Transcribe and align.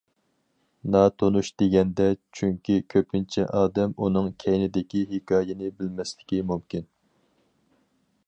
ناتونۇش 0.93 1.49
دېگەندە، 1.61 2.05
چۈنكى 2.39 2.77
كۆپىنچە 2.93 3.45
ئادەم 3.59 3.93
ئۇنىڭ 4.05 4.31
كەينىدىكى 4.45 5.05
ھېكايىنى 5.13 5.69
بىلمەسلىكى 5.83 6.43
مۇمكىن. 6.53 6.89